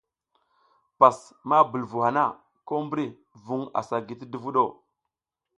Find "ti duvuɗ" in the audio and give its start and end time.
4.19-4.55